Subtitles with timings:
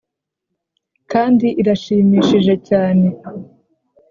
[1.11, 3.07] kandi irashimishije cyane.